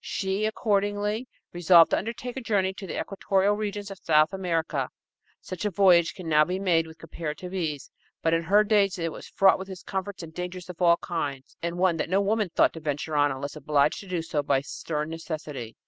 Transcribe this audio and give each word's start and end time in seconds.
She 0.03 0.47
accordingly 0.47 1.27
resolved 1.53 1.91
to 1.91 1.97
undertake 1.99 2.35
a 2.35 2.41
journey 2.41 2.73
to 2.73 2.87
the 2.87 2.99
equatorial 2.99 3.53
regions 3.55 3.91
of 3.91 3.99
South 4.01 4.33
America. 4.33 4.89
Such 5.41 5.63
a 5.63 5.69
voyage 5.69 6.15
can 6.15 6.27
now 6.27 6.43
be 6.43 6.57
made 6.57 6.87
with 6.87 6.97
comparative 6.97 7.53
ease, 7.53 7.91
but 8.23 8.33
in 8.33 8.41
her 8.41 8.63
days 8.63 8.97
it 8.97 9.11
was 9.11 9.27
fraught 9.27 9.59
with 9.59 9.67
discomforts 9.67 10.23
and 10.23 10.33
dangers 10.33 10.69
of 10.69 10.81
all 10.81 10.97
kinds, 10.97 11.55
and 11.61 11.77
one 11.77 11.97
that 11.97 12.09
no 12.09 12.19
woman 12.19 12.49
thought 12.49 12.73
to 12.73 12.79
venture 12.79 13.15
on 13.15 13.29
unless 13.31 13.55
obliged 13.55 13.99
to 13.99 14.07
do 14.07 14.23
so 14.23 14.41
by 14.41 14.61
stern 14.61 15.09
necessity. 15.11 15.75